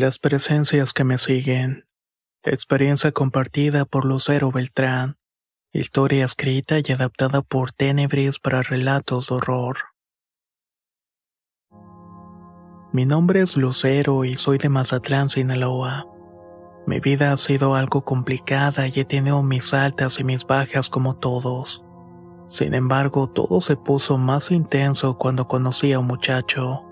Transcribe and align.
Las 0.00 0.16
presencias 0.18 0.94
que 0.94 1.04
me 1.04 1.18
siguen. 1.18 1.84
Experiencia 2.42 3.12
compartida 3.12 3.84
por 3.84 4.06
Lucero 4.06 4.50
Beltrán. 4.50 5.18
Historia 5.74 6.24
escrita 6.24 6.78
y 6.78 6.90
adaptada 6.90 7.42
por 7.42 7.72
Tenebris 7.72 8.38
para 8.38 8.62
relatos 8.62 9.28
de 9.28 9.34
horror. 9.34 9.76
Mi 12.94 13.04
nombre 13.04 13.42
es 13.42 13.58
Lucero 13.58 14.24
y 14.24 14.36
soy 14.36 14.56
de 14.56 14.70
Mazatlán, 14.70 15.28
Sinaloa. 15.28 16.06
Mi 16.86 16.98
vida 17.00 17.32
ha 17.32 17.36
sido 17.36 17.74
algo 17.74 18.02
complicada 18.02 18.88
y 18.88 19.00
he 19.00 19.04
tenido 19.04 19.42
mis 19.42 19.74
altas 19.74 20.18
y 20.18 20.24
mis 20.24 20.46
bajas 20.46 20.88
como 20.88 21.16
todos. 21.16 21.84
Sin 22.48 22.72
embargo, 22.72 23.28
todo 23.28 23.60
se 23.60 23.76
puso 23.76 24.16
más 24.16 24.50
intenso 24.50 25.18
cuando 25.18 25.46
conocí 25.46 25.92
a 25.92 25.98
un 25.98 26.06
muchacho. 26.06 26.89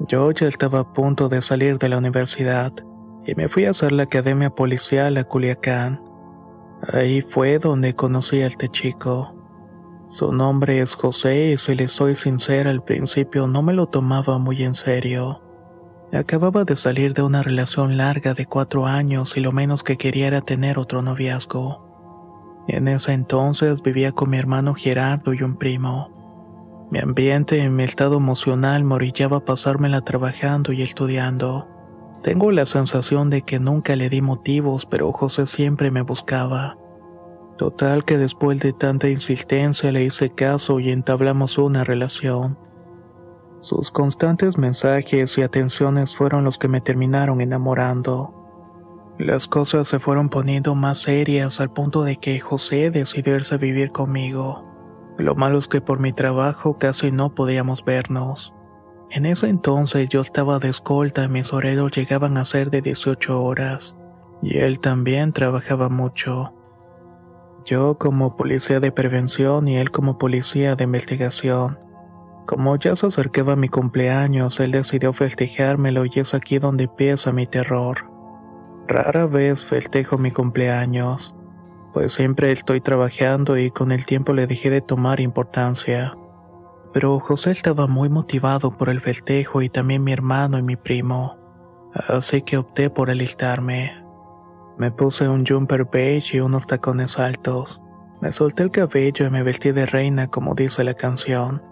Yo 0.00 0.30
ya 0.30 0.46
estaba 0.46 0.80
a 0.80 0.92
punto 0.92 1.28
de 1.28 1.40
salir 1.40 1.78
de 1.78 1.88
la 1.88 1.98
universidad 1.98 2.72
y 3.24 3.34
me 3.34 3.48
fui 3.48 3.64
a 3.64 3.70
hacer 3.70 3.92
la 3.92 4.04
academia 4.04 4.50
policial 4.50 5.16
a 5.16 5.24
Culiacán. 5.24 6.00
Ahí 6.92 7.22
fue 7.22 7.58
donde 7.58 7.94
conocí 7.94 8.42
a 8.42 8.46
este 8.46 8.68
chico. 8.68 9.34
Su 10.08 10.32
nombre 10.32 10.80
es 10.80 10.94
José 10.94 11.52
y 11.52 11.56
si 11.56 11.74
le 11.74 11.88
soy 11.88 12.14
sincera 12.14 12.70
al 12.70 12.84
principio 12.84 13.46
no 13.46 13.62
me 13.62 13.72
lo 13.72 13.86
tomaba 13.86 14.38
muy 14.38 14.62
en 14.62 14.74
serio. 14.74 15.40
Acababa 16.12 16.64
de 16.64 16.76
salir 16.76 17.14
de 17.14 17.22
una 17.22 17.42
relación 17.42 17.96
larga 17.96 18.34
de 18.34 18.46
cuatro 18.46 18.86
años 18.86 19.36
y 19.36 19.40
lo 19.40 19.50
menos 19.50 19.82
que 19.82 19.96
quería 19.96 20.28
era 20.28 20.42
tener 20.42 20.78
otro 20.78 21.02
noviazgo. 21.02 22.64
En 22.68 22.86
ese 22.86 23.12
entonces 23.12 23.82
vivía 23.82 24.12
con 24.12 24.30
mi 24.30 24.38
hermano 24.38 24.74
Gerardo 24.74 25.32
y 25.32 25.42
un 25.42 25.56
primo. 25.56 26.25
Mi 26.90 27.00
ambiente 27.00 27.58
y 27.58 27.68
mi 27.68 27.82
estado 27.82 28.16
emocional 28.16 28.84
me 28.84 28.94
orillaba 28.94 29.38
a 29.38 29.44
pasármela 29.44 30.02
trabajando 30.02 30.72
y 30.72 30.82
estudiando. 30.82 31.66
Tengo 32.22 32.52
la 32.52 32.64
sensación 32.64 33.28
de 33.28 33.42
que 33.42 33.58
nunca 33.58 33.96
le 33.96 34.08
di 34.08 34.20
motivos, 34.20 34.86
pero 34.86 35.12
José 35.12 35.46
siempre 35.46 35.90
me 35.90 36.02
buscaba. 36.02 36.76
Total 37.58 38.04
que 38.04 38.18
después 38.18 38.60
de 38.60 38.72
tanta 38.72 39.08
insistencia 39.08 39.90
le 39.90 40.04
hice 40.04 40.30
caso 40.30 40.78
y 40.78 40.90
entablamos 40.90 41.58
una 41.58 41.84
relación. 41.84 42.58
Sus 43.60 43.90
constantes 43.90 44.58
mensajes 44.58 45.38
y 45.38 45.42
atenciones 45.42 46.14
fueron 46.14 46.44
los 46.44 46.58
que 46.58 46.68
me 46.68 46.80
terminaron 46.80 47.40
enamorando. 47.40 48.32
Las 49.18 49.48
cosas 49.48 49.88
se 49.88 49.98
fueron 49.98 50.28
poniendo 50.28 50.74
más 50.74 50.98
serias 50.98 51.60
al 51.60 51.72
punto 51.72 52.04
de 52.04 52.16
que 52.18 52.38
José 52.38 52.90
decidió 52.90 53.34
irse 53.34 53.54
a 53.54 53.58
vivir 53.58 53.90
conmigo. 53.90 54.75
Lo 55.18 55.34
malo 55.34 55.58
es 55.58 55.68
que 55.68 55.80
por 55.80 55.98
mi 55.98 56.12
trabajo 56.12 56.78
casi 56.78 57.10
no 57.10 57.34
podíamos 57.34 57.84
vernos. 57.84 58.54
En 59.10 59.24
ese 59.24 59.48
entonces 59.48 60.08
yo 60.08 60.20
estaba 60.20 60.58
de 60.58 60.68
escolta 60.68 61.24
y 61.24 61.28
mis 61.28 61.52
horarios 61.52 61.92
llegaban 61.92 62.36
a 62.36 62.44
ser 62.44 62.70
de 62.70 62.82
18 62.82 63.42
horas, 63.42 63.96
y 64.42 64.58
él 64.58 64.80
también 64.80 65.32
trabajaba 65.32 65.88
mucho. 65.88 66.52
Yo 67.64 67.96
como 67.98 68.36
policía 68.36 68.78
de 68.78 68.92
prevención 68.92 69.68
y 69.68 69.76
él 69.76 69.90
como 69.90 70.18
policía 70.18 70.76
de 70.76 70.84
investigación. 70.84 71.78
Como 72.46 72.76
ya 72.76 72.94
se 72.94 73.06
acercaba 73.06 73.56
mi 73.56 73.68
cumpleaños, 73.68 74.60
él 74.60 74.70
decidió 74.70 75.12
festejármelo 75.12 76.04
y 76.04 76.10
es 76.14 76.32
aquí 76.32 76.58
donde 76.58 76.84
empieza 76.84 77.32
mi 77.32 77.46
terror. 77.46 78.04
Rara 78.86 79.26
vez 79.26 79.64
festejo 79.64 80.16
mi 80.16 80.30
cumpleaños, 80.30 81.34
pues 81.96 82.12
siempre 82.12 82.52
estoy 82.52 82.82
trabajando 82.82 83.56
y 83.56 83.70
con 83.70 83.90
el 83.90 84.04
tiempo 84.04 84.34
le 84.34 84.46
dejé 84.46 84.68
de 84.68 84.82
tomar 84.82 85.18
importancia. 85.18 86.12
Pero 86.92 87.18
José 87.20 87.52
estaba 87.52 87.86
muy 87.86 88.10
motivado 88.10 88.76
por 88.76 88.90
el 88.90 89.00
festejo 89.00 89.62
y 89.62 89.70
también 89.70 90.04
mi 90.04 90.12
hermano 90.12 90.58
y 90.58 90.62
mi 90.62 90.76
primo, 90.76 91.38
así 91.94 92.42
que 92.42 92.58
opté 92.58 92.90
por 92.90 93.08
alistarme. 93.08 94.04
Me 94.76 94.90
puse 94.90 95.26
un 95.26 95.46
jumper 95.46 95.86
beige 95.90 96.36
y 96.36 96.40
unos 96.40 96.66
tacones 96.66 97.18
altos. 97.18 97.80
Me 98.20 98.30
solté 98.30 98.64
el 98.64 98.70
cabello 98.70 99.26
y 99.26 99.30
me 99.30 99.42
vestí 99.42 99.72
de 99.72 99.86
reina 99.86 100.28
como 100.28 100.54
dice 100.54 100.84
la 100.84 100.92
canción. 100.92 101.62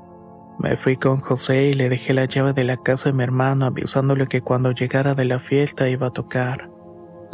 Me 0.59 0.79
fui 0.79 0.97
con 0.97 1.21
José 1.21 1.65
y 1.65 1.75
le 1.75 1.91
dejé 1.91 2.15
la 2.15 2.25
llave 2.25 2.55
de 2.55 2.65
la 2.65 2.79
casa 2.79 3.11
de 3.11 3.13
mi 3.13 3.25
hermano 3.25 3.67
avisándole 3.67 4.27
que 4.27 4.41
cuando 4.41 4.73
llegara 4.73 5.15
de 5.15 5.27
la 5.27 5.39
fiesta 5.39 5.87
iba 5.87 6.07
a 6.07 6.13
tocar. 6.13 6.74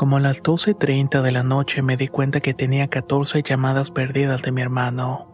Como 0.00 0.16
a 0.16 0.20
las 0.20 0.42
12.30 0.42 1.20
de 1.20 1.30
la 1.30 1.42
noche 1.42 1.82
me 1.82 1.94
di 1.94 2.08
cuenta 2.08 2.40
que 2.40 2.54
tenía 2.54 2.88
14 2.88 3.42
llamadas 3.42 3.90
perdidas 3.90 4.40
de 4.40 4.50
mi 4.50 4.62
hermano. 4.62 5.26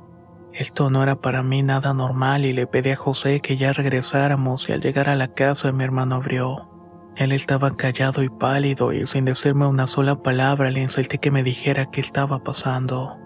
Esto 0.52 0.90
no 0.90 1.04
era 1.04 1.14
para 1.14 1.44
mí 1.44 1.62
nada 1.62 1.94
normal 1.94 2.44
y 2.44 2.52
le 2.52 2.66
pedí 2.66 2.90
a 2.90 2.96
José 2.96 3.40
que 3.40 3.56
ya 3.56 3.72
regresáramos 3.72 4.68
y 4.68 4.72
al 4.72 4.80
llegar 4.80 5.08
a 5.08 5.14
la 5.14 5.34
casa 5.34 5.70
mi 5.70 5.84
hermano 5.84 6.16
abrió. 6.16 6.68
Él 7.14 7.30
estaba 7.30 7.76
callado 7.76 8.24
y 8.24 8.28
pálido 8.28 8.92
y 8.92 9.06
sin 9.06 9.24
decirme 9.24 9.68
una 9.68 9.86
sola 9.86 10.20
palabra 10.20 10.68
le 10.72 10.82
insistí 10.82 11.18
que 11.18 11.30
me 11.30 11.44
dijera 11.44 11.92
qué 11.92 12.00
estaba 12.00 12.42
pasando. 12.42 13.16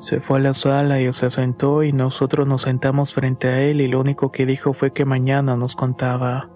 Se 0.00 0.18
fue 0.18 0.38
a 0.38 0.42
la 0.42 0.54
sala 0.54 1.00
y 1.00 1.12
se 1.12 1.30
sentó 1.30 1.84
y 1.84 1.92
nosotros 1.92 2.48
nos 2.48 2.62
sentamos 2.62 3.14
frente 3.14 3.46
a 3.46 3.60
él 3.60 3.80
y 3.80 3.86
lo 3.86 4.00
único 4.00 4.32
que 4.32 4.44
dijo 4.44 4.72
fue 4.72 4.92
que 4.92 5.04
mañana 5.04 5.54
nos 5.54 5.76
contaba. 5.76 6.50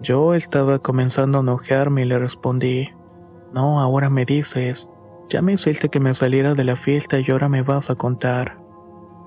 Yo 0.00 0.34
estaba 0.34 0.78
comenzando 0.78 1.38
a 1.38 1.40
enojarme 1.40 2.02
y 2.02 2.04
le 2.04 2.20
respondí, 2.20 2.90
no, 3.52 3.80
ahora 3.80 4.10
me 4.10 4.24
dices, 4.24 4.88
ya 5.28 5.42
me 5.42 5.52
hiciste 5.52 5.88
que 5.88 6.00
me 6.00 6.14
saliera 6.14 6.54
de 6.54 6.64
la 6.64 6.76
fiesta 6.76 7.18
y 7.20 7.30
ahora 7.30 7.48
me 7.48 7.62
vas 7.62 7.90
a 7.90 7.94
contar. 7.94 8.58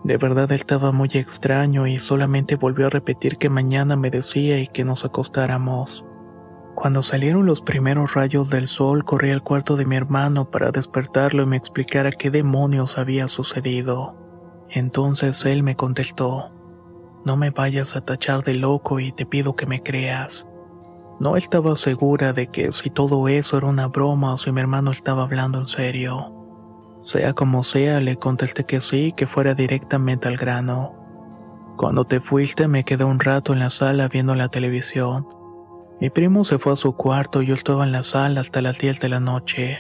De 0.03 0.17
verdad 0.17 0.51
estaba 0.51 0.91
muy 0.91 1.09
extraño 1.13 1.87
y 1.87 1.97
solamente 1.97 2.55
volvió 2.55 2.87
a 2.87 2.89
repetir 2.89 3.37
que 3.37 3.49
mañana 3.49 3.95
me 3.95 4.09
decía 4.09 4.59
y 4.59 4.67
que 4.67 4.83
nos 4.83 5.05
acostáramos. 5.05 6.05
Cuando 6.75 7.03
salieron 7.03 7.45
los 7.45 7.61
primeros 7.61 8.13
rayos 8.13 8.49
del 8.49 8.67
sol, 8.67 9.05
corrí 9.05 9.31
al 9.31 9.43
cuarto 9.43 9.77
de 9.77 9.85
mi 9.85 9.95
hermano 9.95 10.49
para 10.49 10.71
despertarlo 10.71 11.43
y 11.43 11.45
me 11.45 11.57
explicara 11.57 12.11
qué 12.11 12.31
demonios 12.31 12.97
había 12.97 13.27
sucedido. 13.27 14.15
Entonces 14.69 15.45
él 15.45 15.63
me 15.63 15.75
contestó, 15.75 16.51
No 17.23 17.37
me 17.37 17.51
vayas 17.51 17.95
a 17.95 18.01
tachar 18.01 18.43
de 18.43 18.55
loco 18.55 18.99
y 18.99 19.11
te 19.11 19.25
pido 19.25 19.55
que 19.55 19.67
me 19.67 19.81
creas. 19.81 20.47
No 21.19 21.37
estaba 21.37 21.75
segura 21.75 22.33
de 22.33 22.47
que 22.47 22.71
si 22.71 22.89
todo 22.89 23.27
eso 23.27 23.57
era 23.57 23.67
una 23.67 23.87
broma 23.87 24.33
o 24.33 24.37
si 24.37 24.51
mi 24.51 24.61
hermano 24.61 24.91
estaba 24.91 25.23
hablando 25.23 25.59
en 25.59 25.67
serio. 25.67 26.33
Sea 27.01 27.33
como 27.33 27.63
sea, 27.63 27.99
le 27.99 28.15
contesté 28.15 28.65
que 28.65 28.79
sí, 28.79 29.13
que 29.15 29.27
fuera 29.27 29.53
directamente 29.53 30.27
al 30.27 30.37
grano. 30.37 30.93
Cuando 31.77 32.05
te 32.05 32.19
fuiste 32.19 32.67
me 32.67 32.83
quedé 32.83 33.03
un 33.03 33.19
rato 33.19 33.53
en 33.53 33.59
la 33.59 33.69
sala 33.69 34.07
viendo 34.07 34.35
la 34.35 34.49
televisión. 34.49 35.27
Mi 35.99 36.09
primo 36.09 36.43
se 36.43 36.59
fue 36.59 36.73
a 36.73 36.77
su 36.77 36.95
cuarto 36.95 37.41
y 37.41 37.47
yo 37.47 37.55
estaba 37.55 37.83
en 37.83 37.91
la 37.91 38.03
sala 38.03 38.41
hasta 38.41 38.61
las 38.61 38.77
10 38.79 38.99
de 38.99 39.09
la 39.09 39.19
noche. 39.19 39.79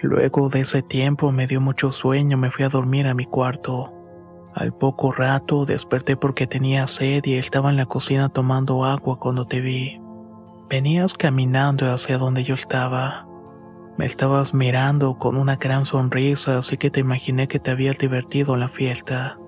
Luego 0.00 0.48
de 0.48 0.60
ese 0.60 0.82
tiempo 0.82 1.32
me 1.32 1.46
dio 1.46 1.60
mucho 1.60 1.90
sueño, 1.90 2.36
me 2.36 2.50
fui 2.50 2.64
a 2.64 2.68
dormir 2.68 3.06
a 3.06 3.14
mi 3.14 3.26
cuarto. 3.26 3.92
Al 4.54 4.72
poco 4.72 5.12
rato 5.12 5.64
desperté 5.64 6.16
porque 6.16 6.46
tenía 6.46 6.86
sed 6.86 7.24
y 7.24 7.34
estaba 7.34 7.70
en 7.70 7.76
la 7.76 7.86
cocina 7.86 8.28
tomando 8.28 8.84
agua 8.84 9.18
cuando 9.18 9.46
te 9.46 9.60
vi. 9.60 10.00
Venías 10.68 11.14
caminando 11.14 11.90
hacia 11.90 12.18
donde 12.18 12.42
yo 12.42 12.54
estaba. 12.54 13.26
Me 13.96 14.04
estabas 14.04 14.52
mirando 14.52 15.18
con 15.18 15.38
una 15.38 15.56
gran 15.56 15.86
sonrisa, 15.86 16.58
así 16.58 16.76
que 16.76 16.90
te 16.90 17.00
imaginé 17.00 17.48
que 17.48 17.58
te 17.58 17.70
habías 17.70 17.96
divertido 17.96 18.52
en 18.52 18.60
la 18.60 18.68
fiesta. 18.68 19.38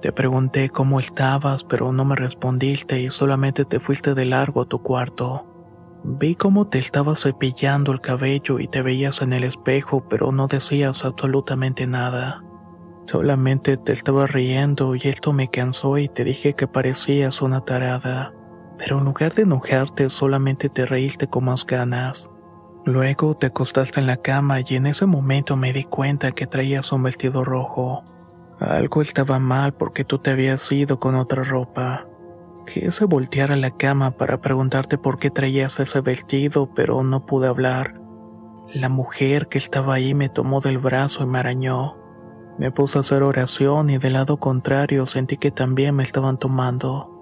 Te 0.00 0.12
pregunté 0.12 0.70
cómo 0.70 1.00
estabas, 1.00 1.64
pero 1.64 1.90
no 1.90 2.04
me 2.04 2.14
respondiste 2.14 3.00
y 3.00 3.10
solamente 3.10 3.64
te 3.64 3.80
fuiste 3.80 4.14
de 4.14 4.26
largo 4.26 4.62
a 4.62 4.66
tu 4.66 4.80
cuarto. 4.80 5.44
Vi 6.04 6.36
cómo 6.36 6.68
te 6.68 6.78
estabas 6.78 7.22
cepillando 7.22 7.90
el 7.90 8.00
cabello 8.00 8.60
y 8.60 8.68
te 8.68 8.80
veías 8.80 9.20
en 9.20 9.32
el 9.32 9.42
espejo, 9.42 10.06
pero 10.08 10.30
no 10.30 10.46
decías 10.46 11.04
absolutamente 11.04 11.88
nada. 11.88 12.44
Solamente 13.06 13.78
te 13.78 13.90
estaba 13.90 14.28
riendo 14.28 14.94
y 14.94 15.00
esto 15.02 15.32
me 15.32 15.50
cansó 15.50 15.98
y 15.98 16.08
te 16.08 16.22
dije 16.22 16.54
que 16.54 16.68
parecías 16.68 17.42
una 17.42 17.64
tarada. 17.64 18.32
Pero 18.78 18.98
en 18.98 19.04
lugar 19.04 19.34
de 19.34 19.42
enojarte 19.42 20.08
solamente 20.08 20.68
te 20.68 20.86
reíste 20.86 21.26
con 21.26 21.44
más 21.44 21.66
ganas. 21.66 22.30
Luego 22.84 23.36
te 23.36 23.48
acostaste 23.48 24.00
en 24.00 24.06
la 24.06 24.16
cama 24.16 24.60
y 24.60 24.76
en 24.76 24.86
ese 24.86 25.04
momento 25.04 25.56
me 25.56 25.72
di 25.72 25.84
cuenta 25.84 26.32
que 26.32 26.46
traías 26.46 26.90
un 26.92 27.02
vestido 27.02 27.44
rojo. 27.44 28.04
Algo 28.60 29.02
estaba 29.02 29.38
mal 29.38 29.74
porque 29.74 30.04
tú 30.04 30.18
te 30.18 30.30
habías 30.30 30.70
ido 30.72 30.98
con 30.98 31.14
otra 31.16 31.44
ropa. 31.44 32.06
Quise 32.72 33.04
voltear 33.04 33.52
a 33.52 33.56
la 33.56 33.72
cama 33.72 34.12
para 34.12 34.40
preguntarte 34.40 34.96
por 34.96 35.18
qué 35.18 35.30
traías 35.30 35.80
ese 35.80 36.00
vestido, 36.00 36.70
pero 36.74 37.02
no 37.02 37.26
pude 37.26 37.48
hablar. 37.48 38.00
La 38.72 38.88
mujer 38.88 39.48
que 39.48 39.58
estaba 39.58 39.94
ahí 39.94 40.14
me 40.14 40.28
tomó 40.28 40.60
del 40.60 40.78
brazo 40.78 41.24
y 41.24 41.26
me 41.26 41.38
arañó. 41.38 41.96
Me 42.58 42.70
puse 42.70 42.98
a 42.98 43.00
hacer 43.00 43.22
oración 43.22 43.90
y 43.90 43.98
del 43.98 44.14
lado 44.14 44.38
contrario 44.38 45.06
sentí 45.06 45.36
que 45.36 45.50
también 45.50 45.94
me 45.94 46.02
estaban 46.02 46.38
tomando. 46.38 47.17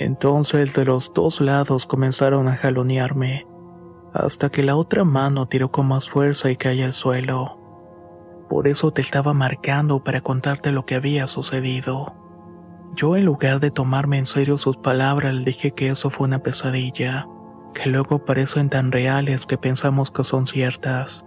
Entonces 0.00 0.74
de 0.74 0.86
los 0.86 1.12
dos 1.12 1.42
lados 1.42 1.84
comenzaron 1.84 2.48
a 2.48 2.56
jalonearme, 2.56 3.46
hasta 4.14 4.48
que 4.48 4.62
la 4.62 4.74
otra 4.74 5.04
mano 5.04 5.46
tiró 5.46 5.68
con 5.68 5.88
más 5.88 6.08
fuerza 6.08 6.50
y 6.50 6.56
caí 6.56 6.80
al 6.80 6.94
suelo. 6.94 7.58
Por 8.48 8.66
eso 8.66 8.92
te 8.92 9.02
estaba 9.02 9.34
marcando 9.34 10.02
para 10.02 10.22
contarte 10.22 10.72
lo 10.72 10.86
que 10.86 10.94
había 10.94 11.26
sucedido. 11.26 12.14
Yo 12.96 13.14
en 13.14 13.26
lugar 13.26 13.60
de 13.60 13.70
tomarme 13.70 14.16
en 14.16 14.24
serio 14.24 14.56
sus 14.56 14.78
palabras 14.78 15.34
le 15.34 15.44
dije 15.44 15.72
que 15.72 15.90
eso 15.90 16.08
fue 16.08 16.28
una 16.28 16.38
pesadilla, 16.38 17.26
que 17.74 17.90
luego 17.90 18.24
parecen 18.24 18.70
tan 18.70 18.92
reales 18.92 19.44
que 19.44 19.58
pensamos 19.58 20.10
que 20.10 20.24
son 20.24 20.46
ciertas. 20.46 21.26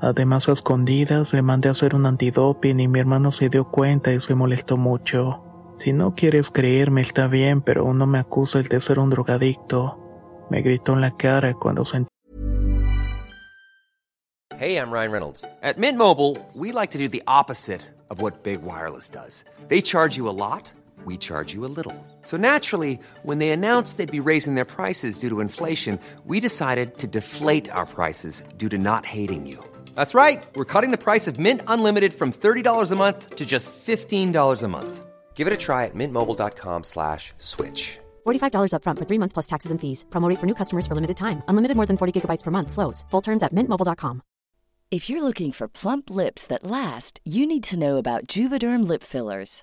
Además 0.00 0.48
a 0.48 0.52
escondidas 0.52 1.34
le 1.34 1.42
mandé 1.42 1.68
a 1.68 1.72
hacer 1.72 1.94
un 1.94 2.06
antidoping 2.06 2.80
y 2.80 2.88
mi 2.88 3.00
hermano 3.00 3.32
se 3.32 3.50
dio 3.50 3.66
cuenta 3.66 4.14
y 4.14 4.20
se 4.20 4.34
molestó 4.34 4.78
mucho. 4.78 5.42
Si 5.78 5.92
no 5.92 6.14
quieres 6.14 6.50
creerme 6.50 7.02
está 7.02 7.28
bien, 7.28 7.62
pero 7.62 7.94
no 7.94 8.06
me 8.06 8.24
de 8.68 8.80
ser 8.80 8.98
un 8.98 9.10
drogadicto. 9.10 9.96
Me 10.50 10.60
gritó 10.60 10.94
en 10.94 11.00
la 11.02 11.16
cara 11.16 11.54
cuando 11.54 11.84
sentí 11.84 12.08
Hey, 14.58 14.76
I'm 14.76 14.90
Ryan 14.90 15.12
Reynolds. 15.12 15.44
At 15.62 15.78
Mint 15.78 15.96
Mobile, 15.96 16.36
we 16.52 16.72
like 16.72 16.90
to 16.90 16.98
do 16.98 17.06
the 17.06 17.22
opposite 17.28 17.80
of 18.10 18.20
what 18.20 18.42
Big 18.42 18.62
Wireless 18.62 19.08
does. 19.08 19.44
They 19.68 19.80
charge 19.80 20.16
you 20.16 20.28
a 20.28 20.34
lot, 20.34 20.72
we 21.04 21.16
charge 21.16 21.54
you 21.54 21.64
a 21.64 21.70
little. 21.70 21.94
So 22.22 22.36
naturally, 22.36 22.98
when 23.22 23.38
they 23.38 23.50
announced 23.50 23.98
they'd 23.98 24.10
be 24.10 24.18
raising 24.18 24.56
their 24.56 24.64
prices 24.64 25.20
due 25.20 25.28
to 25.28 25.40
inflation, 25.40 26.00
we 26.24 26.40
decided 26.40 26.98
to 26.98 27.06
deflate 27.06 27.70
our 27.70 27.86
prices 27.86 28.42
due 28.56 28.68
to 28.70 28.78
not 28.78 29.06
hating 29.06 29.46
you. 29.46 29.64
That's 29.94 30.14
right. 30.14 30.44
We're 30.56 30.64
cutting 30.64 30.90
the 30.90 31.04
price 31.04 31.28
of 31.28 31.38
Mint 31.38 31.62
Unlimited 31.68 32.12
from 32.12 32.32
$30 32.32 32.90
a 32.90 32.96
month 32.96 33.36
to 33.36 33.46
just 33.46 33.70
$15 33.70 34.62
a 34.62 34.68
month. 34.68 35.07
Give 35.38 35.46
it 35.46 35.58
a 35.58 35.64
try 35.66 35.84
at 35.84 35.94
mintmobile.com 35.94 36.84
slash 36.84 37.32
switch. 37.38 38.00
$45 38.26 38.72
upfront 38.74 38.98
for 38.98 39.06
three 39.06 39.20
months 39.22 39.34
plus 39.36 39.46
taxes 39.46 39.70
and 39.70 39.80
fees. 39.80 40.04
Promo 40.10 40.28
rate 40.28 40.40
for 40.40 40.46
new 40.46 40.58
customers 40.60 40.86
for 40.86 40.94
limited 40.94 41.16
time. 41.16 41.42
Unlimited 41.48 41.76
more 41.76 41.86
than 41.86 41.96
40 41.96 42.12
gigabytes 42.14 42.42
per 42.42 42.50
month. 42.50 42.70
Slows. 42.72 43.04
Full 43.10 43.22
terms 43.22 43.42
at 43.42 43.54
mintmobile.com. 43.54 44.22
If 44.90 45.10
you're 45.10 45.22
looking 45.22 45.52
for 45.52 45.68
plump 45.68 46.10
lips 46.10 46.46
that 46.46 46.64
last, 46.64 47.20
you 47.24 47.46
need 47.46 47.62
to 47.70 47.78
know 47.78 47.98
about 47.98 48.26
Juvederm 48.26 48.88
lip 48.88 49.04
fillers. 49.04 49.62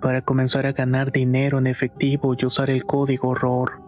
para 0.00 0.22
comenzar 0.22 0.66
a 0.66 0.72
ganar 0.72 1.12
dinero 1.12 1.58
en 1.58 1.66
efectivo 1.66 2.34
y 2.36 2.44
usar 2.44 2.70
el 2.70 2.84
código 2.84 3.34
ROR. 3.34 3.80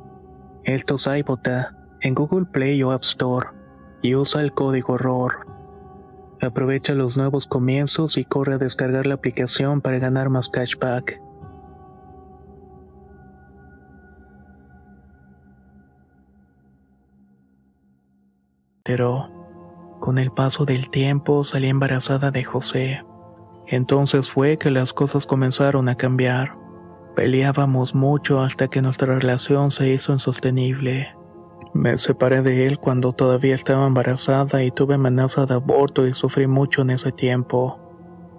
Esto 0.65 0.97
es 0.97 1.07
iBota 1.07 1.77
en 2.01 2.15
Google 2.15 2.47
Play 2.47 2.83
o 2.83 2.93
App 2.93 3.03
Store 3.05 3.49
y 4.03 4.15
usa 4.15 4.43
el 4.43 4.53
código 4.53 4.99
ROR. 4.99 5.47
Aprovecha 6.41 6.95
los 6.95 7.17
nuevos 7.17 7.47
comienzos 7.47 8.17
y 8.17 8.25
corre 8.25 8.55
a 8.55 8.59
descargar 8.59 9.07
la 9.07 9.15
aplicación 9.15 9.81
para 9.81 9.99
ganar 9.99 10.31
más 10.31 10.49
cashback. 10.49 11.21
Pero, 18.85 19.29
con 20.01 20.19
el 20.19 20.31
paso 20.31 20.65
del 20.65 20.89
tiempo 20.91 21.45
salí 21.45 21.69
embarazada 21.69 22.31
de 22.31 22.45
José. 22.45 23.03
Entonces 23.71 24.31
fue 24.31 24.57
que 24.57 24.71
las 24.71 24.93
cosas 24.93 25.27
comenzaron 25.27 25.89
a 25.89 25.97
cambiar. 25.97 26.57
Peleábamos 27.15 27.95
mucho 27.95 28.41
hasta 28.41 28.69
que 28.69 28.81
nuestra 28.81 29.19
relación 29.19 29.71
se 29.71 29.91
hizo 29.91 30.13
insostenible. 30.13 31.15
Me 31.75 31.99
separé 31.99 32.43
de 32.43 32.67
él 32.67 32.79
cuando 32.79 33.13
todavía 33.13 33.55
estaba 33.55 33.87
embarazada 33.87 34.63
y 34.65 34.71
tuve 34.71 34.95
amenaza 34.95 35.45
de 35.45 35.55
aborto 35.55 36.07
y 36.07 36.15
sufrí 36.15 36.47
mucho 36.47 36.83
en 36.83 36.91
ese 36.91 37.13
tiempo. 37.13 37.79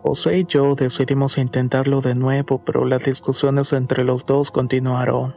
José 0.01 0.39
y 0.39 0.45
yo 0.45 0.75
decidimos 0.75 1.37
intentarlo 1.37 2.01
de 2.01 2.15
nuevo, 2.15 2.63
pero 2.65 2.85
las 2.85 3.03
discusiones 3.03 3.73
entre 3.73 4.03
los 4.03 4.25
dos 4.25 4.49
continuaron. 4.49 5.35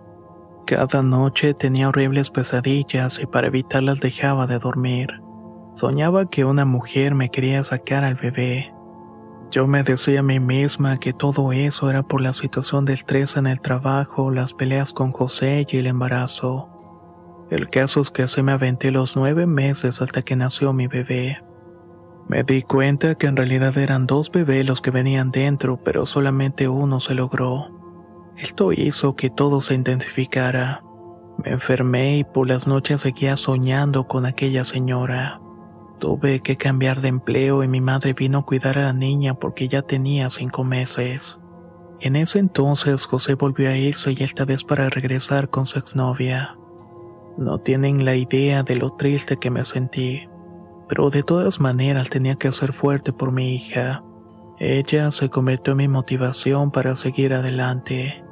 Cada 0.67 1.03
noche 1.03 1.53
tenía 1.53 1.89
horribles 1.89 2.31
pesadillas 2.31 3.19
y 3.21 3.27
para 3.27 3.49
evitarlas 3.49 4.01
dejaba 4.01 4.47
de 4.47 4.59
dormir. 4.59 5.21
Soñaba 5.75 6.31
que 6.31 6.45
una 6.45 6.65
mujer 6.65 7.15
me 7.15 7.31
quería 7.31 7.65
sacar 7.65 8.05
al 8.05 8.15
bebé. 8.15 8.73
Yo 9.53 9.67
me 9.67 9.83
decía 9.83 10.21
a 10.21 10.23
mí 10.23 10.41
misma 10.41 10.99
que 10.99 11.13
todo 11.13 11.53
eso 11.53 11.91
era 11.91 12.03
por 12.03 12.23
la 12.23 12.33
situación 12.33 12.87
de 12.87 12.95
estrés 12.95 13.37
en 13.37 13.47
el 13.47 13.61
trabajo, 13.61 14.31
las 14.31 14.55
peleas 14.55 14.95
con 14.95 15.13
José 15.13 15.67
y 15.69 15.77
el 15.77 15.89
embarazo. 15.89 16.71
El 17.51 17.69
caso 17.69 18.01
es 18.01 18.11
que 18.11 18.23
así 18.23 18.43
me 18.43 18.53
aventé 18.53 18.91
los 18.91 19.15
nueve 19.15 19.45
meses 19.47 20.01
hasta 20.01 20.23
que 20.23 20.37
nació 20.37 20.73
mi 20.73 20.87
bebé. 20.87 21.43
Me 22.31 22.45
di 22.45 22.63
cuenta 22.63 23.17
que 23.17 23.27
en 23.27 23.37
realidad 23.37 23.77
eran 23.77 24.07
dos 24.07 24.33
bebés 24.33 24.65
los 24.65 24.81
que 24.81 24.91
venían 24.91 25.31
dentro, 25.31 25.77
pero 25.85 26.07
solamente 26.07 26.67
uno 26.67 26.99
se 26.99 27.13
logró. 27.13 27.69
Esto 28.39 28.73
hizo 28.73 29.17
que 29.17 29.29
todo 29.29 29.61
se 29.61 29.75
intensificara. 29.75 30.83
Me 31.45 31.51
enfermé 31.51 32.17
y 32.17 32.25
por 32.25 32.49
las 32.49 32.67
noches 32.67 33.03
seguía 33.03 33.37
soñando 33.37 34.05
con 34.05 34.25
aquella 34.25 34.65
señora. 34.65 35.42
Tuve 36.03 36.41
que 36.41 36.57
cambiar 36.57 37.01
de 37.01 37.07
empleo 37.07 37.63
y 37.63 37.69
mi 37.69 37.81
madre 37.81 38.13
vino 38.13 38.39
a 38.39 38.45
cuidar 38.45 38.77
a 38.77 38.87
la 38.87 38.93
niña 38.93 39.35
porque 39.35 39.69
ya 39.69 39.83
tenía 39.83 40.31
cinco 40.31 40.65
meses. 40.65 41.39
En 42.01 42.17
ese 42.17 42.41
entonces 42.41 43.07
José 43.07 43.35
volvió 43.35 43.71
a 43.71 43.77
irse 43.77 44.13
y 44.19 44.25
esta 44.25 44.45
vez 44.45 44.65
para 44.65 44.89
regresar 44.89 45.49
con 45.49 45.65
su 45.65 45.79
exnovia. 45.79 46.57
No 47.39 47.61
tienen 47.61 48.05
la 48.05 48.17
idea 48.17 48.65
de 48.65 48.75
lo 48.75 48.97
triste 48.97 49.37
que 49.37 49.51
me 49.51 49.65
sentí, 49.65 50.29
pero 50.89 51.09
de 51.09 51.23
todas 51.23 51.61
maneras 51.61 52.11
tenía 52.11 52.35
que 52.35 52.51
ser 52.51 52.73
fuerte 52.73 53.13
por 53.13 53.31
mi 53.31 53.55
hija. 53.55 54.03
Ella 54.59 55.13
se 55.13 55.31
convirtió 55.31 55.71
en 55.71 55.77
mi 55.77 55.87
motivación 55.87 56.73
para 56.73 56.97
seguir 56.97 57.33
adelante. 57.33 58.25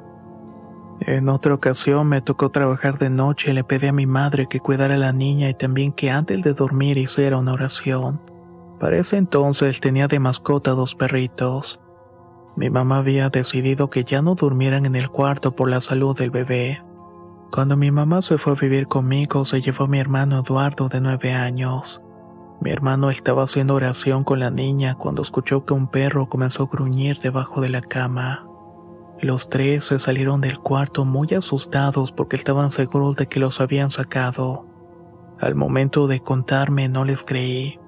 En 1.07 1.29
otra 1.29 1.55
ocasión 1.55 2.07
me 2.07 2.21
tocó 2.21 2.49
trabajar 2.49 2.99
de 2.99 3.09
noche 3.09 3.49
y 3.49 3.53
le 3.53 3.63
pedí 3.63 3.87
a 3.87 3.91
mi 3.91 4.05
madre 4.05 4.47
que 4.47 4.59
cuidara 4.59 4.93
a 4.93 4.99
la 4.99 5.11
niña 5.11 5.49
y 5.49 5.55
también 5.55 5.93
que 5.93 6.11
antes 6.11 6.43
de 6.43 6.53
dormir 6.53 6.99
hiciera 6.99 7.37
una 7.37 7.53
oración. 7.53 8.21
Para 8.79 8.97
ese 8.97 9.17
entonces 9.17 9.79
tenía 9.79 10.07
de 10.07 10.19
mascota 10.19 10.71
dos 10.71 10.93
perritos. 10.93 11.81
Mi 12.55 12.69
mamá 12.69 12.97
había 12.97 13.29
decidido 13.29 13.89
que 13.89 14.03
ya 14.03 14.21
no 14.21 14.35
durmieran 14.35 14.85
en 14.85 14.95
el 14.95 15.09
cuarto 15.09 15.55
por 15.55 15.69
la 15.69 15.81
salud 15.81 16.15
del 16.15 16.29
bebé. 16.29 16.83
Cuando 17.51 17.75
mi 17.75 17.89
mamá 17.89 18.21
se 18.21 18.37
fue 18.37 18.53
a 18.53 18.57
vivir 18.57 18.87
conmigo, 18.87 19.43
se 19.43 19.59
llevó 19.59 19.85
a 19.85 19.87
mi 19.87 19.99
hermano 19.99 20.39
Eduardo 20.39 20.87
de 20.87 21.01
nueve 21.01 21.33
años. 21.33 21.99
Mi 22.61 22.69
hermano 22.69 23.09
estaba 23.09 23.43
haciendo 23.43 23.73
oración 23.73 24.23
con 24.23 24.39
la 24.39 24.51
niña 24.51 24.93
cuando 24.95 25.23
escuchó 25.23 25.65
que 25.65 25.73
un 25.73 25.87
perro 25.87 26.29
comenzó 26.29 26.63
a 26.63 26.67
gruñir 26.67 27.19
debajo 27.19 27.59
de 27.59 27.69
la 27.69 27.81
cama. 27.81 28.45
Los 29.21 29.49
tres 29.49 29.83
se 29.85 29.99
salieron 29.99 30.41
del 30.41 30.57
cuarto 30.57 31.05
muy 31.05 31.27
asustados 31.35 32.11
porque 32.11 32.35
estaban 32.35 32.71
seguros 32.71 33.15
de 33.15 33.27
que 33.27 33.39
los 33.39 33.61
habían 33.61 33.91
sacado. 33.91 34.65
Al 35.39 35.53
momento 35.53 36.07
de 36.07 36.21
contarme 36.21 36.89
no 36.89 37.05
les 37.05 37.23
creí. 37.23 37.79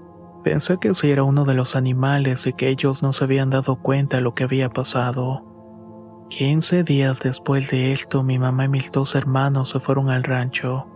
Pensé 0.43 0.77
que 0.77 0.93
si 0.93 1.09
era 1.09 1.23
uno 1.23 1.43
de 1.45 1.55
los 1.55 1.75
animales 1.75 2.45
y 2.45 2.53
que 2.53 2.69
ellos 2.69 3.01
no 3.01 3.13
se 3.13 3.23
habían 3.23 3.49
dado 3.49 3.77
cuenta 3.77 4.17
de 4.17 4.23
lo 4.23 4.35
que 4.35 4.43
había 4.43 4.69
pasado. 4.69 5.43
Quince 6.29 6.83
días 6.83 7.19
después 7.19 7.71
de 7.71 7.93
esto, 7.93 8.21
mi 8.23 8.37
mamá 8.37 8.65
y 8.65 8.69
mis 8.69 8.91
dos 8.91 9.15
hermanos 9.15 9.69
se 9.69 9.79
fueron 9.79 10.09
al 10.09 10.23
rancho, 10.23 10.87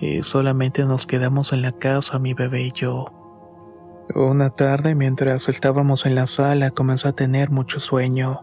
y 0.00 0.22
solamente 0.22 0.84
nos 0.84 1.06
quedamos 1.06 1.52
en 1.52 1.62
la 1.62 1.72
casa 1.72 2.18
mi 2.18 2.34
bebé 2.34 2.66
y 2.66 2.72
yo. 2.72 3.06
Una 4.14 4.50
tarde, 4.50 4.94
mientras 4.94 5.48
estábamos 5.48 6.06
en 6.06 6.14
la 6.14 6.26
sala, 6.26 6.70
comenzó 6.70 7.08
a 7.08 7.12
tener 7.12 7.50
mucho 7.50 7.80
sueño. 7.80 8.42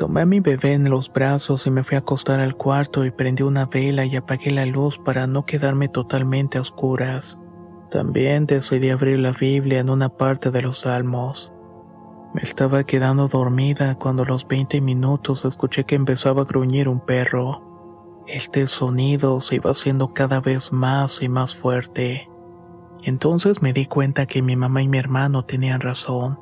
Tomé 0.00 0.22
a 0.22 0.24
mi 0.24 0.40
bebé 0.40 0.72
en 0.72 0.88
los 0.88 1.12
brazos 1.12 1.66
y 1.66 1.70
me 1.70 1.84
fui 1.84 1.94
a 1.96 1.98
acostar 1.98 2.40
al 2.40 2.56
cuarto 2.56 3.04
y 3.04 3.10
prendí 3.10 3.42
una 3.42 3.66
vela 3.66 4.06
y 4.06 4.16
apagué 4.16 4.50
la 4.50 4.64
luz 4.64 4.96
para 4.96 5.26
no 5.26 5.44
quedarme 5.44 5.90
totalmente 5.90 6.56
a 6.56 6.62
oscuras. 6.62 7.38
También 7.90 8.46
decidí 8.46 8.88
abrir 8.88 9.18
la 9.18 9.32
Biblia 9.32 9.78
en 9.78 9.90
una 9.90 10.08
parte 10.08 10.50
de 10.50 10.62
los 10.62 10.78
salmos. 10.78 11.52
Me 12.32 12.40
estaba 12.40 12.84
quedando 12.84 13.28
dormida 13.28 13.96
cuando 13.96 14.22
a 14.22 14.26
los 14.26 14.48
20 14.48 14.80
minutos 14.80 15.44
escuché 15.44 15.84
que 15.84 15.96
empezaba 15.96 16.40
a 16.40 16.46
gruñir 16.46 16.88
un 16.88 17.00
perro. 17.00 18.24
Este 18.26 18.68
sonido 18.68 19.42
se 19.42 19.56
iba 19.56 19.72
haciendo 19.72 20.14
cada 20.14 20.40
vez 20.40 20.72
más 20.72 21.20
y 21.20 21.28
más 21.28 21.54
fuerte. 21.54 22.26
Entonces 23.02 23.60
me 23.60 23.74
di 23.74 23.84
cuenta 23.84 24.24
que 24.24 24.40
mi 24.40 24.56
mamá 24.56 24.80
y 24.80 24.88
mi 24.88 24.96
hermano 24.96 25.44
tenían 25.44 25.82
razón. 25.82 26.38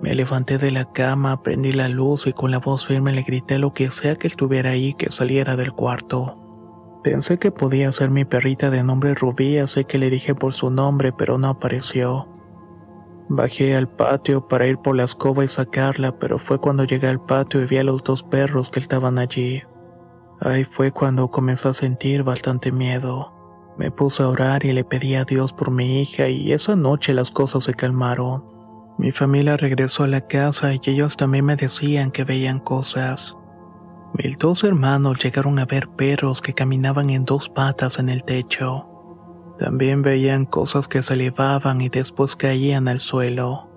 Me 0.00 0.14
levanté 0.14 0.58
de 0.58 0.70
la 0.70 0.84
cama, 0.92 1.42
prendí 1.42 1.72
la 1.72 1.88
luz 1.88 2.26
y 2.26 2.32
con 2.32 2.50
la 2.50 2.58
voz 2.58 2.86
firme 2.86 3.12
le 3.12 3.22
grité 3.22 3.58
lo 3.58 3.72
que 3.72 3.90
sea 3.90 4.16
que 4.16 4.28
estuviera 4.28 4.70
ahí 4.70 4.94
que 4.94 5.10
saliera 5.10 5.56
del 5.56 5.72
cuarto. 5.72 6.36
Pensé 7.02 7.38
que 7.38 7.50
podía 7.50 7.90
ser 7.90 8.10
mi 8.10 8.24
perrita 8.24 8.70
de 8.70 8.82
nombre 8.82 9.14
Rubí, 9.14 9.58
así 9.58 9.84
que 9.84 9.98
le 9.98 10.10
dije 10.10 10.34
por 10.34 10.52
su 10.52 10.70
nombre, 10.70 11.12
pero 11.12 11.38
no 11.38 11.48
apareció. 11.48 12.28
Bajé 13.28 13.76
al 13.76 13.88
patio 13.88 14.46
para 14.46 14.66
ir 14.66 14.78
por 14.78 14.96
la 14.96 15.04
escoba 15.04 15.44
y 15.44 15.48
sacarla, 15.48 16.18
pero 16.18 16.38
fue 16.38 16.58
cuando 16.58 16.84
llegué 16.84 17.08
al 17.08 17.20
patio 17.20 17.60
y 17.60 17.66
vi 17.66 17.78
a 17.78 17.84
los 17.84 18.02
dos 18.02 18.22
perros 18.22 18.70
que 18.70 18.80
estaban 18.80 19.18
allí. 19.18 19.62
Ahí 20.40 20.64
fue 20.64 20.92
cuando 20.92 21.28
comencé 21.28 21.68
a 21.68 21.74
sentir 21.74 22.22
bastante 22.22 22.70
miedo. 22.72 23.32
Me 23.76 23.90
puse 23.90 24.22
a 24.22 24.28
orar 24.28 24.64
y 24.64 24.72
le 24.72 24.84
pedí 24.84 25.14
a 25.14 25.24
Dios 25.24 25.52
por 25.52 25.70
mi 25.70 26.00
hija 26.00 26.28
y 26.28 26.52
esa 26.52 26.74
noche 26.74 27.12
las 27.12 27.30
cosas 27.30 27.64
se 27.64 27.74
calmaron. 27.74 28.57
Mi 28.98 29.12
familia 29.12 29.56
regresó 29.56 30.02
a 30.02 30.08
la 30.08 30.22
casa 30.26 30.74
y 30.74 30.80
ellos 30.86 31.16
también 31.16 31.44
me 31.44 31.54
decían 31.54 32.10
que 32.10 32.24
veían 32.24 32.58
cosas. 32.58 33.38
Mis 34.12 34.36
dos 34.38 34.64
hermanos 34.64 35.22
llegaron 35.22 35.60
a 35.60 35.66
ver 35.66 35.88
perros 35.88 36.40
que 36.40 36.52
caminaban 36.52 37.08
en 37.10 37.24
dos 37.24 37.48
patas 37.48 38.00
en 38.00 38.08
el 38.08 38.24
techo. 38.24 38.86
También 39.56 40.02
veían 40.02 40.46
cosas 40.46 40.88
que 40.88 41.02
se 41.02 41.14
elevaban 41.14 41.80
y 41.80 41.88
después 41.88 42.34
caían 42.34 42.88
al 42.88 42.98
suelo. 42.98 43.68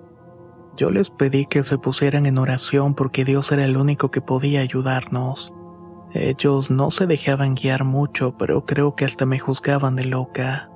Yo 0.76 0.90
les 0.90 1.10
pedí 1.10 1.46
que 1.46 1.62
se 1.62 1.78
pusieran 1.78 2.26
en 2.26 2.38
oración 2.38 2.94
porque 2.96 3.24
Dios 3.24 3.52
era 3.52 3.64
el 3.64 3.76
único 3.76 4.10
que 4.10 4.22
podía 4.22 4.60
ayudarnos. 4.60 5.52
Ellos 6.14 6.72
no 6.72 6.90
se 6.90 7.06
dejaban 7.06 7.54
guiar 7.54 7.84
mucho, 7.84 8.36
pero 8.36 8.66
creo 8.66 8.96
que 8.96 9.04
hasta 9.04 9.24
me 9.24 9.38
juzgaban 9.38 9.94
de 9.94 10.04
loca. 10.04 10.71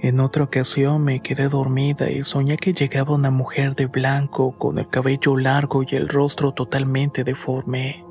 En 0.00 0.20
otra 0.20 0.44
ocasión 0.44 1.02
me 1.02 1.20
quedé 1.20 1.48
dormida 1.48 2.08
y 2.08 2.22
soñé 2.22 2.56
que 2.56 2.72
llegaba 2.72 3.16
una 3.16 3.32
mujer 3.32 3.74
de 3.74 3.86
blanco 3.86 4.52
con 4.56 4.78
el 4.78 4.88
cabello 4.88 5.36
largo 5.36 5.82
y 5.82 5.96
el 5.96 6.08
rostro 6.08 6.52
totalmente 6.52 7.24
deforme. 7.24 8.04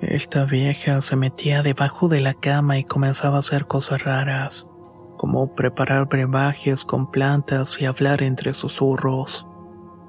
Esta 0.00 0.44
vieja 0.44 1.00
se 1.00 1.16
metía 1.16 1.62
debajo 1.62 2.06
de 2.06 2.20
la 2.20 2.34
cama 2.34 2.78
y 2.78 2.84
comenzaba 2.84 3.36
a 3.36 3.40
hacer 3.40 3.66
cosas 3.66 4.04
raras, 4.04 4.68
como 5.16 5.54
preparar 5.56 6.06
brebajes 6.06 6.84
con 6.84 7.10
plantas 7.10 7.80
y 7.80 7.86
hablar 7.86 8.22
entre 8.22 8.54
susurros. 8.54 9.44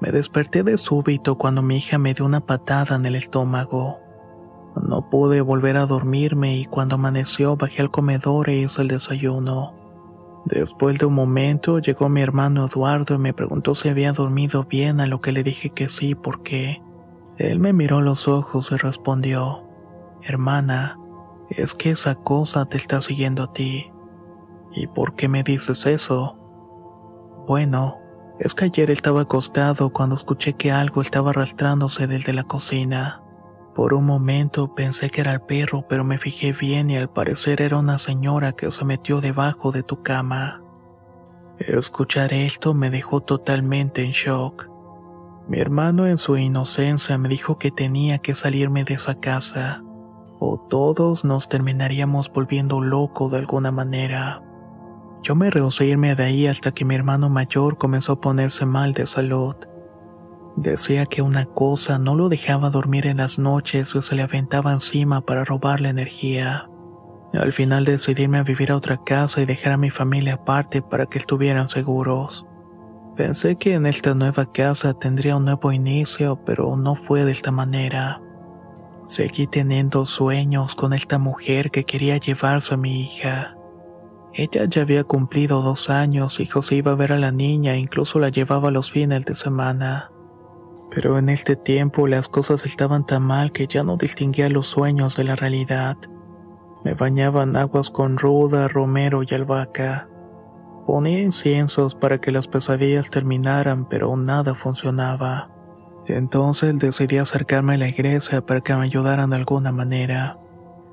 Me 0.00 0.12
desperté 0.12 0.62
de 0.62 0.78
súbito 0.78 1.38
cuando 1.38 1.60
mi 1.60 1.78
hija 1.78 1.98
me 1.98 2.14
dio 2.14 2.24
una 2.24 2.40
patada 2.40 2.94
en 2.94 3.04
el 3.04 3.16
estómago. 3.16 3.98
No 4.80 5.10
pude 5.10 5.40
volver 5.40 5.76
a 5.76 5.86
dormirme 5.86 6.58
y 6.58 6.66
cuando 6.66 6.94
amaneció 6.94 7.56
bajé 7.56 7.82
al 7.82 7.90
comedor 7.90 8.48
e 8.48 8.58
hice 8.58 8.82
el 8.82 8.88
desayuno. 8.88 9.85
Después 10.46 10.98
de 11.00 11.06
un 11.06 11.14
momento 11.14 11.80
llegó 11.80 12.08
mi 12.08 12.22
hermano 12.22 12.66
Eduardo 12.66 13.16
y 13.16 13.18
me 13.18 13.34
preguntó 13.34 13.74
si 13.74 13.88
había 13.88 14.12
dormido 14.12 14.62
bien, 14.62 15.00
a 15.00 15.06
lo 15.06 15.20
que 15.20 15.32
le 15.32 15.42
dije 15.42 15.70
que 15.70 15.88
sí, 15.88 16.14
porque 16.14 16.80
él 17.36 17.58
me 17.58 17.72
miró 17.72 18.00
los 18.00 18.28
ojos 18.28 18.70
y 18.70 18.76
respondió, 18.76 19.64
Hermana, 20.22 21.00
es 21.50 21.74
que 21.74 21.90
esa 21.90 22.14
cosa 22.14 22.64
te 22.66 22.76
está 22.76 23.00
siguiendo 23.00 23.42
a 23.42 23.52
ti. 23.52 23.90
¿Y 24.72 24.86
por 24.86 25.16
qué 25.16 25.26
me 25.26 25.42
dices 25.42 25.84
eso? 25.84 26.38
Bueno, 27.48 27.96
es 28.38 28.54
que 28.54 28.66
ayer 28.66 28.92
estaba 28.92 29.22
acostado 29.22 29.90
cuando 29.90 30.14
escuché 30.14 30.52
que 30.52 30.70
algo 30.70 31.00
estaba 31.00 31.30
arrastrándose 31.30 32.06
desde 32.06 32.32
la 32.32 32.44
cocina. 32.44 33.20
Por 33.76 33.92
un 33.92 34.06
momento 34.06 34.74
pensé 34.74 35.10
que 35.10 35.20
era 35.20 35.34
el 35.34 35.42
perro, 35.42 35.84
pero 35.86 36.02
me 36.02 36.16
fijé 36.16 36.52
bien 36.52 36.88
y 36.88 36.96
al 36.96 37.10
parecer 37.10 37.60
era 37.60 37.76
una 37.76 37.98
señora 37.98 38.52
que 38.52 38.70
se 38.70 38.86
metió 38.86 39.20
debajo 39.20 39.70
de 39.70 39.82
tu 39.82 40.02
cama. 40.02 40.62
Escuchar 41.58 42.32
esto 42.32 42.72
me 42.72 42.88
dejó 42.88 43.20
totalmente 43.20 44.02
en 44.02 44.12
shock. 44.12 44.70
Mi 45.46 45.60
hermano 45.60 46.06
en 46.06 46.16
su 46.16 46.38
inocencia 46.38 47.18
me 47.18 47.28
dijo 47.28 47.58
que 47.58 47.70
tenía 47.70 48.18
que 48.18 48.34
salirme 48.34 48.82
de 48.84 48.94
esa 48.94 49.20
casa, 49.20 49.82
o 50.38 50.58
todos 50.70 51.26
nos 51.26 51.50
terminaríamos 51.50 52.32
volviendo 52.32 52.80
loco 52.80 53.28
de 53.28 53.36
alguna 53.36 53.72
manera. 53.72 54.40
Yo 55.22 55.34
me 55.34 55.50
rehusé 55.50 55.84
irme 55.84 56.14
de 56.14 56.24
ahí 56.24 56.46
hasta 56.46 56.72
que 56.72 56.86
mi 56.86 56.94
hermano 56.94 57.28
mayor 57.28 57.76
comenzó 57.76 58.12
a 58.12 58.20
ponerse 58.22 58.64
mal 58.64 58.94
de 58.94 59.06
salud. 59.06 59.54
Decía 60.56 61.04
que 61.04 61.20
una 61.20 61.44
cosa 61.44 61.98
no 61.98 62.14
lo 62.14 62.30
dejaba 62.30 62.70
dormir 62.70 63.06
en 63.06 63.18
las 63.18 63.38
noches 63.38 63.94
o 63.94 64.00
se 64.00 64.16
le 64.16 64.22
aventaba 64.22 64.72
encima 64.72 65.20
para 65.20 65.44
robarle 65.44 65.90
energía. 65.90 66.70
Al 67.34 67.52
final 67.52 67.84
decidíme 67.84 68.38
a 68.38 68.42
vivir 68.42 68.72
a 68.72 68.76
otra 68.76 68.96
casa 69.04 69.42
y 69.42 69.44
dejar 69.44 69.74
a 69.74 69.76
mi 69.76 69.90
familia 69.90 70.34
aparte 70.34 70.80
para 70.80 71.04
que 71.06 71.18
estuvieran 71.18 71.68
seguros. 71.68 72.46
Pensé 73.16 73.56
que 73.56 73.74
en 73.74 73.84
esta 73.84 74.14
nueva 74.14 74.50
casa 74.50 74.94
tendría 74.94 75.36
un 75.36 75.44
nuevo 75.44 75.72
inicio, 75.72 76.40
pero 76.46 76.74
no 76.74 76.94
fue 76.94 77.26
de 77.26 77.32
esta 77.32 77.50
manera. 77.50 78.22
Seguí 79.04 79.46
teniendo 79.46 80.06
sueños 80.06 80.74
con 80.74 80.94
esta 80.94 81.18
mujer 81.18 81.70
que 81.70 81.84
quería 81.84 82.16
llevarse 82.16 82.72
a 82.72 82.78
mi 82.78 83.02
hija. 83.02 83.54
Ella 84.32 84.64
ya 84.64 84.82
había 84.82 85.04
cumplido 85.04 85.60
dos 85.60 85.90
años 85.90 86.40
y 86.40 86.46
José 86.46 86.76
iba 86.76 86.92
a 86.92 86.96
ver 86.96 87.12
a 87.12 87.18
la 87.18 87.30
niña 87.30 87.74
e 87.74 87.78
incluso 87.78 88.18
la 88.18 88.30
llevaba 88.30 88.70
los 88.70 88.90
fines 88.90 89.24
de 89.26 89.34
semana 89.34 90.10
Pero 90.90 91.18
en 91.18 91.28
este 91.28 91.56
tiempo 91.56 92.06
las 92.06 92.28
cosas 92.28 92.64
estaban 92.64 93.04
tan 93.06 93.22
mal 93.22 93.52
que 93.52 93.66
ya 93.66 93.82
no 93.82 93.96
distinguía 93.96 94.48
los 94.48 94.66
sueños 94.68 95.16
de 95.16 95.24
la 95.24 95.36
realidad. 95.36 95.96
Me 96.84 96.94
bañaban 96.94 97.56
aguas 97.56 97.90
con 97.90 98.16
ruda, 98.16 98.68
romero 98.68 99.22
y 99.22 99.34
albahaca. 99.34 100.08
Ponía 100.86 101.20
inciensos 101.20 101.94
para 101.94 102.20
que 102.20 102.30
las 102.30 102.46
pesadillas 102.46 103.10
terminaran, 103.10 103.88
pero 103.88 104.16
nada 104.16 104.54
funcionaba. 104.54 105.50
Entonces 106.06 106.78
decidí 106.78 107.18
acercarme 107.18 107.74
a 107.74 107.78
la 107.78 107.88
iglesia 107.88 108.40
para 108.40 108.60
que 108.60 108.74
me 108.74 108.84
ayudaran 108.84 109.30
de 109.30 109.36
alguna 109.36 109.72
manera. 109.72 110.38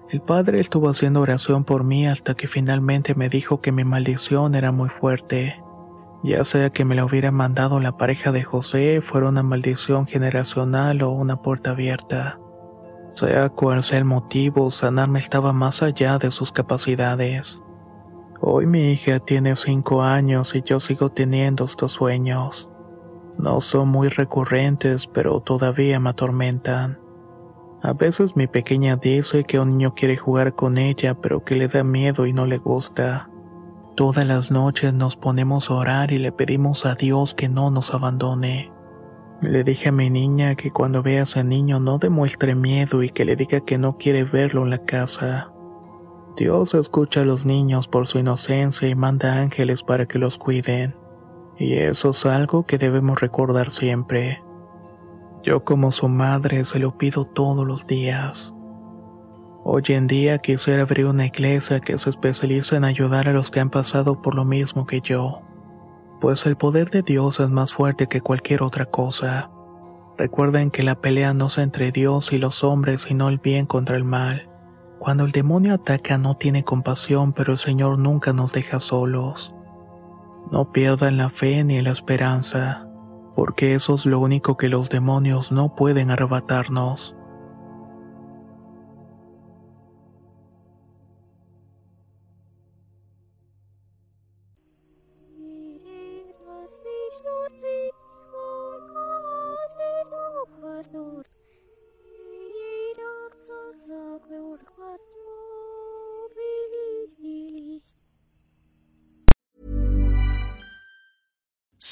El 0.10 0.22
padre 0.22 0.60
estuvo 0.60 0.90
haciendo 0.90 1.22
oración 1.22 1.64
por 1.64 1.84
mí 1.84 2.08
hasta 2.08 2.36
que 2.36 2.48
finalmente 2.48 3.16
me 3.16 3.30
dijo 3.30 3.62
que 3.62 3.72
mi 3.72 3.84
maldición 3.84 4.56
era 4.56 4.72
muy 4.72 4.90
fuerte. 4.90 5.63
Ya 6.24 6.46
sea 6.46 6.70
que 6.70 6.86
me 6.86 6.96
la 6.96 7.04
hubiera 7.04 7.32
mandado 7.32 7.82
la 7.82 7.98
pareja 7.98 8.32
de 8.32 8.44
José, 8.44 9.02
fuera 9.02 9.28
una 9.28 9.44
maldición 9.44 10.08
generacional 10.08 11.02
o 11.04 11.12
una 11.12 11.42
puerta 11.42 11.72
abierta. 11.72 12.40
Sea 13.14 13.50
cual 13.50 13.84
sea 13.84 14.00
el 14.00 14.06
motivo, 14.06 14.72
sanarme 14.72 15.20
estaba 15.20 15.52
más 15.52 15.84
allá 15.84 16.18
de 16.18 16.32
sus 16.32 16.54
capacidades. 16.54 17.62
Hoy 18.40 18.66
mi 18.66 18.92
hija 18.94 19.20
tiene 19.20 19.56
cinco 19.58 20.02
años 20.02 20.56
y 20.56 20.62
yo 20.64 20.80
sigo 20.80 21.10
teniendo 21.10 21.66
estos 21.66 21.92
sueños. 21.92 22.70
No 23.38 23.60
son 23.60 23.90
muy 23.90 24.08
recurrentes, 24.08 25.08
pero 25.08 25.42
todavía 25.42 26.00
me 26.00 26.12
atormentan. 26.12 27.00
A 27.82 27.92
veces 27.92 28.38
mi 28.38 28.48
pequeña 28.48 28.96
dice 28.96 29.44
que 29.44 29.60
un 29.60 29.72
niño 29.72 29.94
quiere 29.94 30.16
jugar 30.16 30.56
con 30.56 30.78
ella, 30.78 31.16
pero 31.16 31.44
que 31.44 31.56
le 31.56 31.68
da 31.68 31.84
miedo 31.84 32.26
y 32.26 32.32
no 32.32 32.46
le 32.46 32.58
gusta. 32.58 33.30
Todas 33.96 34.26
las 34.26 34.50
noches 34.50 34.92
nos 34.92 35.16
ponemos 35.16 35.70
a 35.70 35.76
orar 35.76 36.12
y 36.12 36.18
le 36.18 36.32
pedimos 36.32 36.86
a 36.88 36.96
Dios 36.96 37.36
que 37.36 37.48
no 37.48 37.70
nos 37.70 37.94
abandone. 37.94 38.72
Le 39.42 39.64
dije 39.64 39.90
a 39.90 39.92
mi 39.92 40.10
niña 40.10 40.56
que 40.56 40.72
cuando 40.72 41.04
vea 41.04 41.20
a 41.20 41.24
ese 41.24 41.44
niño 41.44 41.80
no 41.80 42.00
demuestre 42.00 42.56
miedo 42.56 43.04
y 43.04 43.12
que 43.12 43.24
le 43.24 43.36
diga 43.36 43.60
que 43.62 43.78
no 43.78 43.98
quiere 43.98 44.24
verlo 44.24 44.64
en 44.64 44.72
la 44.72 44.80
casa. 44.80 45.52
Dios 46.36 46.74
escucha 46.74 47.22
a 47.22 47.26
los 47.26 47.46
niños 47.46 47.88
por 47.88 48.08
su 48.08 48.18
inocencia 48.18 48.88
y 48.88 48.96
manda 48.96 49.34
ángeles 49.34 49.84
para 49.84 50.08
que 50.08 50.18
los 50.18 50.40
cuiden. 50.40 50.96
Y 51.60 51.74
eso 51.74 52.10
es 52.10 52.26
algo 52.26 52.66
que 52.66 52.80
debemos 52.80 53.22
recordar 53.22 53.70
siempre. 53.70 54.42
Yo 55.44 55.64
como 55.64 55.92
su 55.92 56.10
madre 56.10 56.66
se 56.66 56.80
lo 56.80 56.98
pido 56.98 57.26
todos 57.26 57.68
los 57.68 57.86
días. 57.86 58.53
Hoy 59.66 59.84
en 59.88 60.08
día 60.08 60.40
quisiera 60.40 60.82
abrir 60.82 61.06
una 61.06 61.26
iglesia 61.26 61.80
que 61.80 61.98
se 61.98 62.10
especialice 62.10 62.76
en 62.76 62.84
ayudar 62.84 63.30
a 63.30 63.34
los 63.34 63.50
que 63.50 63.62
han 63.62 63.70
pasado 63.70 64.22
por 64.22 64.36
lo 64.36 64.44
mismo 64.44 64.86
que 64.86 65.00
yo, 65.00 65.42
pues 66.20 66.46
el 66.46 66.58
poder 66.58 66.90
de 66.90 67.02
Dios 67.02 67.40
es 67.40 67.50
más 67.50 67.72
fuerte 67.72 68.08
que 68.08 68.20
cualquier 68.20 68.62
otra 68.62 68.86
cosa. 68.86 69.50
Recuerden 70.18 70.70
que 70.70 70.84
la 70.84 70.96
pelea 70.96 71.34
no 71.34 71.48
es 71.48 71.58
entre 71.58 71.94
Dios 71.94 72.34
y 72.34 72.40
los 72.40 72.62
hombres, 72.66 73.04
sino 73.04 73.30
el 73.30 73.38
bien 73.38 73.66
contra 73.66 73.96
el 73.96 74.04
mal. 74.04 74.50
Cuando 75.00 75.24
el 75.24 75.32
demonio 75.32 75.76
ataca 75.76 76.18
no 76.18 76.36
tiene 76.36 76.66
compasión, 76.66 77.32
pero 77.32 77.54
el 77.54 77.58
Señor 77.58 77.98
nunca 78.00 78.34
nos 78.34 78.52
deja 78.52 78.82
solos. 78.82 79.56
No 80.52 80.74
pierdan 80.74 81.16
la 81.16 81.30
fe 81.30 81.64
ni 81.64 81.82
la 81.82 81.92
esperanza, 81.92 82.86
porque 83.34 83.76
eso 83.76 83.96
es 83.96 84.06
lo 84.06 84.20
único 84.20 84.58
que 84.58 84.68
los 84.68 84.90
demonios 84.90 85.54
no 85.54 85.74
pueden 85.74 86.12
arrebatarnos. 86.12 87.16